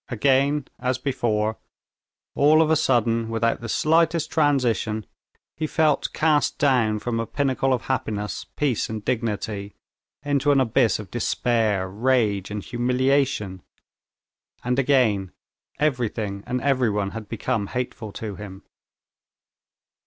[0.09, 1.59] Again, as before,
[2.33, 5.05] all of a sudden, without the slightest transition,
[5.55, 9.75] he felt cast down from a pinnacle of happiness, peace, and dignity,
[10.25, 13.61] into an abyss of despair, rage, and humiliation.
[14.65, 15.33] Again
[15.77, 18.63] everything and everyone had become hateful to him.